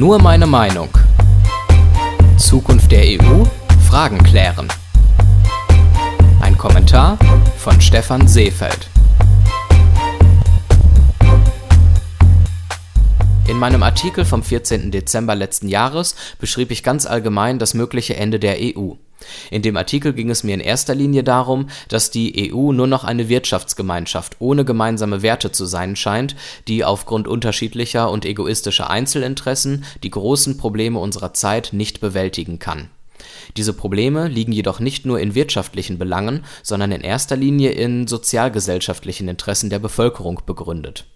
Nur 0.00 0.18
meine 0.18 0.46
Meinung. 0.46 0.88
Zukunft 2.38 2.90
der 2.90 3.02
EU? 3.02 3.44
Fragen 3.86 4.22
klären. 4.22 4.66
Ein 6.40 6.56
Kommentar 6.56 7.18
von 7.58 7.78
Stefan 7.82 8.26
Seefeld. 8.26 8.88
In 13.46 13.58
meinem 13.58 13.82
Artikel 13.82 14.24
vom 14.24 14.42
14. 14.42 14.90
Dezember 14.90 15.34
letzten 15.34 15.68
Jahres 15.68 16.16
beschrieb 16.38 16.70
ich 16.70 16.82
ganz 16.82 17.04
allgemein 17.04 17.58
das 17.58 17.74
mögliche 17.74 18.16
Ende 18.16 18.40
der 18.40 18.56
EU. 18.58 18.92
In 19.50 19.62
dem 19.62 19.76
Artikel 19.76 20.12
ging 20.12 20.30
es 20.30 20.44
mir 20.44 20.54
in 20.54 20.60
erster 20.60 20.94
Linie 20.94 21.24
darum, 21.24 21.68
dass 21.88 22.10
die 22.10 22.52
EU 22.52 22.72
nur 22.72 22.86
noch 22.86 23.04
eine 23.04 23.28
Wirtschaftsgemeinschaft 23.28 24.36
ohne 24.38 24.64
gemeinsame 24.64 25.22
Werte 25.22 25.52
zu 25.52 25.66
sein 25.66 25.96
scheint, 25.96 26.36
die 26.68 26.84
aufgrund 26.84 27.28
unterschiedlicher 27.28 28.10
und 28.10 28.24
egoistischer 28.24 28.90
Einzelinteressen 28.90 29.84
die 30.02 30.10
großen 30.10 30.56
Probleme 30.56 30.98
unserer 30.98 31.34
Zeit 31.34 31.70
nicht 31.72 32.00
bewältigen 32.00 32.58
kann. 32.58 32.88
Diese 33.56 33.72
Probleme 33.72 34.28
liegen 34.28 34.52
jedoch 34.52 34.80
nicht 34.80 35.04
nur 35.04 35.20
in 35.20 35.34
wirtschaftlichen 35.34 35.98
Belangen, 35.98 36.44
sondern 36.62 36.92
in 36.92 37.02
erster 37.02 37.36
Linie 37.36 37.72
in 37.72 38.06
sozialgesellschaftlichen 38.06 39.28
Interessen 39.28 39.70
der 39.70 39.78
Bevölkerung 39.78 40.40
begründet 40.46 41.06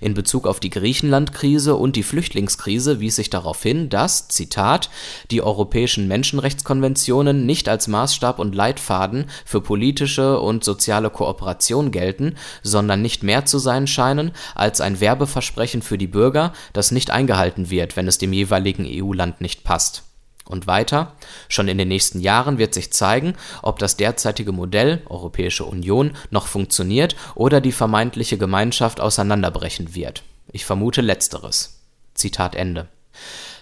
in 0.00 0.14
Bezug 0.14 0.46
auf 0.46 0.60
die 0.60 0.70
Griechenland-Krise 0.70 1.74
und 1.74 1.96
die 1.96 2.02
Flüchtlingskrise 2.02 3.00
wies 3.00 3.16
sich 3.16 3.30
darauf 3.30 3.62
hin, 3.62 3.88
dass, 3.88 4.28
Zitat, 4.28 4.90
die 5.30 5.42
europäischen 5.42 6.08
Menschenrechtskonventionen 6.08 7.46
nicht 7.46 7.68
als 7.68 7.88
Maßstab 7.88 8.38
und 8.38 8.54
Leitfaden 8.54 9.26
für 9.44 9.60
politische 9.60 10.40
und 10.40 10.64
soziale 10.64 11.10
Kooperation 11.10 11.90
gelten, 11.90 12.36
sondern 12.62 13.02
nicht 13.02 13.22
mehr 13.22 13.46
zu 13.46 13.58
sein 13.58 13.86
scheinen 13.86 14.32
als 14.54 14.80
ein 14.80 15.00
Werbeversprechen 15.00 15.82
für 15.82 15.98
die 15.98 16.06
Bürger, 16.06 16.52
das 16.72 16.90
nicht 16.90 17.10
eingehalten 17.10 17.70
wird, 17.70 17.96
wenn 17.96 18.08
es 18.08 18.18
dem 18.18 18.32
jeweiligen 18.32 18.86
EU-Land 18.86 19.40
nicht 19.40 19.64
passt 19.64 20.04
und 20.48 20.66
weiter, 20.66 21.12
schon 21.48 21.68
in 21.68 21.78
den 21.78 21.88
nächsten 21.88 22.20
Jahren 22.20 22.58
wird 22.58 22.74
sich 22.74 22.92
zeigen, 22.92 23.34
ob 23.62 23.78
das 23.78 23.96
derzeitige 23.96 24.52
Modell 24.52 25.02
Europäische 25.08 25.64
Union 25.64 26.12
noch 26.30 26.46
funktioniert 26.46 27.16
oder 27.34 27.60
die 27.60 27.72
vermeintliche 27.72 28.38
Gemeinschaft 28.38 29.00
auseinanderbrechen 29.00 29.94
wird. 29.94 30.22
Ich 30.52 30.64
vermute 30.64 31.00
letzteres. 31.00 31.80
Zitat 32.14 32.54
Ende. 32.54 32.88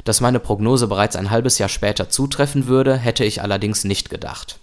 Dass 0.05 0.21
meine 0.21 0.41
Prognose 0.41 0.89
bereits 0.89 1.15
ein 1.15 1.31
halbes 1.31 1.59
Jahr 1.59 1.69
später 1.69 2.09
zutreffen 2.09 2.67
würde, 2.67 2.97
hätte 2.97 3.25
ich 3.25 3.41
allerdings 3.43 3.85
nicht 3.85 4.11
gedacht. 4.11 4.59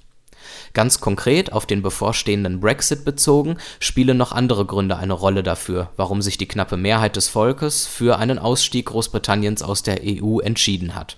Ganz 0.73 0.99
konkret 0.99 1.53
auf 1.53 1.65
den 1.65 1.81
bevorstehenden 1.81 2.59
Brexit 2.59 3.05
bezogen, 3.05 3.57
spielen 3.79 4.17
noch 4.17 4.33
andere 4.33 4.65
Gründe 4.65 4.97
eine 4.97 5.13
Rolle 5.13 5.41
dafür, 5.41 5.89
warum 5.95 6.21
sich 6.21 6.37
die 6.37 6.47
knappe 6.47 6.77
Mehrheit 6.77 7.15
des 7.15 7.29
Volkes 7.29 7.87
für 7.87 8.19
einen 8.19 8.37
Ausstieg 8.37 8.87
Großbritanniens 8.87 9.63
aus 9.63 9.81
der 9.81 10.01
EU 10.03 10.39
entschieden 10.39 10.93
hat 10.93 11.17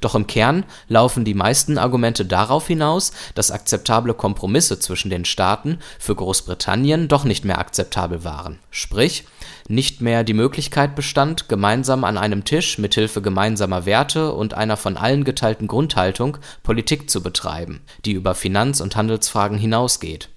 doch 0.00 0.14
im 0.14 0.26
Kern 0.26 0.64
laufen 0.88 1.24
die 1.24 1.34
meisten 1.34 1.78
Argumente 1.78 2.24
darauf 2.24 2.66
hinaus, 2.66 3.12
dass 3.34 3.50
akzeptable 3.50 4.14
Kompromisse 4.14 4.78
zwischen 4.78 5.10
den 5.10 5.24
Staaten 5.24 5.78
für 5.98 6.14
Großbritannien 6.14 7.08
doch 7.08 7.24
nicht 7.24 7.44
mehr 7.44 7.58
akzeptabel 7.58 8.24
waren, 8.24 8.58
sprich 8.70 9.24
nicht 9.68 10.00
mehr 10.00 10.24
die 10.24 10.34
Möglichkeit 10.34 10.94
bestand, 10.94 11.48
gemeinsam 11.48 12.04
an 12.04 12.18
einem 12.18 12.44
Tisch 12.44 12.78
mithilfe 12.78 13.22
gemeinsamer 13.22 13.86
Werte 13.86 14.32
und 14.32 14.54
einer 14.54 14.76
von 14.76 14.96
allen 14.96 15.24
geteilten 15.24 15.68
Grundhaltung 15.68 16.38
Politik 16.62 17.08
zu 17.08 17.22
betreiben, 17.22 17.80
die 18.04 18.12
über 18.12 18.34
Finanz 18.34 18.80
und 18.80 18.96
Handelsfragen 18.96 19.56
hinausgeht. 19.56 20.28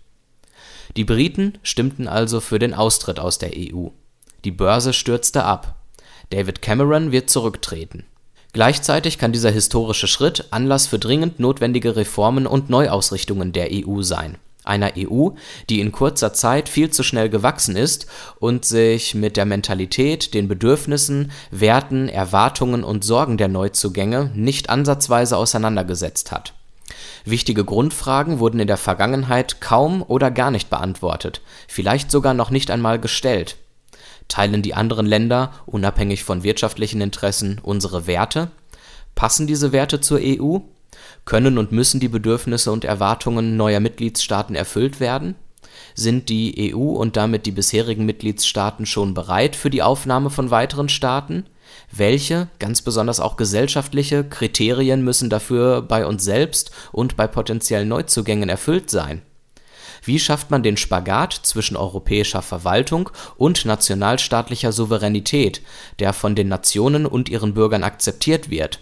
Die 0.95 1.03
Briten 1.03 1.58
stimmten 1.64 2.08
also 2.08 2.39
für 2.39 2.59
den 2.59 2.73
Austritt 2.73 3.20
aus 3.20 3.38
der 3.38 3.52
EU. 3.55 3.89
Die 4.45 4.52
Börse 4.52 4.94
stürzte 4.94 5.44
ab. 5.44 5.75
David 6.30 6.61
Cameron 6.61 7.11
wird 7.11 7.30
zurücktreten 7.30 8.05
Gleichzeitig 8.58 9.20
kann 9.20 9.34
dieser 9.34 9.52
historische 9.52 10.08
Schritt 10.08 10.46
Anlass 10.50 10.88
für 10.88 10.98
dringend 10.98 11.40
notwendige 11.40 11.96
Reformen 11.96 12.48
und 12.48 12.72
Neuausrichtungen 12.72 13.52
der 13.52 13.70
EU 13.72 14.02
sein, 14.02 14.40
einer 14.64 14.94
EU, 14.98 15.30
die 15.70 15.80
in 15.80 15.92
kurzer 15.92 16.34
Zeit 16.34 16.67
viel 16.67 16.90
zu 16.90 17.04
schnell 17.04 17.30
gewachsen 17.30 17.76
ist 17.76 18.08
und 18.40 18.66
sich 18.66 19.14
mit 19.14 19.38
der 19.38 19.46
Mentalität, 19.46 20.34
den 20.34 20.48
Bedürfnissen, 20.48 21.30
Werten, 21.52 22.10
Erwartungen 22.10 22.84
und 22.84 23.04
Sorgen 23.04 23.38
der 23.38 23.48
Neuzugänge 23.48 24.32
nicht 24.34 24.72
ansatzweise 24.72 25.38
auseinandergesetzt 25.38 26.32
hat. 26.32 26.56
Wichtige 27.26 27.64
Grundfragen 27.64 28.40
wurden 28.40 28.60
in 28.60 28.67
der 28.67 28.78
Vergangenheit 28.78 29.62
kaum 29.62 30.02
oder 30.02 30.32
gar 30.32 30.50
nicht 30.50 30.72
beantwortet, 30.72 31.42
vielleicht 31.67 32.10
sogar 32.10 32.34
noch 32.34 32.50
nicht 32.50 32.72
einmal 32.72 33.00
gestellt 33.00 33.56
Teilen 34.28 34.62
die 34.62 34.73
anderen 34.73 35.06
Länder, 35.06 35.54
unabhängig 35.66 36.23
von 36.23 36.44
wirtschaftlichen 36.44 37.02
Interessen, 37.02 37.60
unsere 37.62 38.08
Werte? 38.08 38.50
Passen 39.16 39.48
diese 39.48 39.72
Werte 39.72 40.02
zur 40.02 40.20
EU? 40.22 40.60
Können 41.26 41.58
und 41.58 41.72
müssen 41.72 42.00
die 42.00 42.08
Bedürfnisse 42.08 42.72
und 42.72 42.86
Erwartungen 42.86 43.58
neuer 43.58 43.80
Mitgliedstaaten 43.80 44.56
erfüllt 44.56 45.00
werden? 45.00 45.36
Sind 45.96 46.30
die 46.30 46.73
EU 46.73 46.92
und 46.92 47.17
damit 47.17 47.46
die 47.46 47.52
bisherigen 47.52 48.06
Mitgliedstaaten 48.06 48.86
schon 48.86 49.14
bereit 49.14 49.56
für 49.56 49.70
die 49.70 49.82
Aufnahme 49.82 50.30
von 50.30 50.52
weiteren 50.52 50.90
Staaten? 50.90 51.46
Welche, 51.92 52.48
ganz 52.60 52.82
besonders 52.82 53.20
auch 53.20 53.38
gesellschaftliche, 53.38 54.23
Kriterien 54.23 55.04
müssen 55.04 55.30
dafür 55.30 55.82
bei 55.82 56.06
uns 56.06 56.23
selbst 56.23 56.72
und 56.92 57.17
bei 57.17 57.28
potenziellen 57.28 57.88
Neuzugängen 57.88 58.50
erfüllt 58.50 58.90
sein 58.90 59.22
wie 60.08 60.20
schafft 60.20 60.50
man 60.50 60.64
den 60.64 60.78
Spagat 60.78 61.34
zwischen 61.34 61.78
europäischer 61.78 62.42
Verwaltung 62.42 63.10
und 63.36 63.66
nationalstaatlicher 63.66 64.72
Souveränität, 64.72 65.62
der 66.00 66.14
von 66.14 66.36
den 66.36 66.48
Nationen 66.48 67.06
und 67.06 67.30
ihren 67.30 67.54
Bürgern 67.54 67.84
akzeptiert 67.84 68.50
wird? 68.50 68.80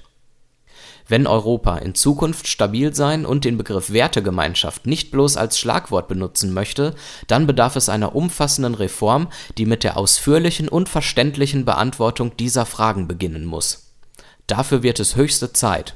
Wenn 1.08 1.28
Europa 1.28 1.78
in 1.78 1.94
Zukunft 1.94 2.48
stabil 2.48 2.96
sein 2.96 3.26
und 3.26 3.46
den 3.46 3.58
Begriff 3.58 3.92
Wertegemeinschaft 3.92 4.88
nicht 4.88 5.12
bloß 5.12 5.38
als 5.38 5.60
Schlagwort 5.60 6.08
benutzen 6.08 6.52
möchte, 6.52 6.96
dann 7.28 7.46
bedarf 7.46 7.76
es 7.76 7.90
einer 7.90 8.16
umfassenden 8.16 8.74
Reform, 8.74 9.28
die 9.58 9.68
mit 9.68 9.84
der 9.84 9.98
ausführlichen 9.98 10.68
und 10.68 10.90
verständlichen 10.90 11.64
Beantwortung 11.64 12.36
dieser 12.38 12.66
Fragen 12.66 13.08
beginnen 13.08 13.46
muss. 13.46 13.94
Dafür 14.48 14.82
wird 14.82 15.00
es 15.00 15.16
höchste 15.16 15.54
Zeit 15.54 15.96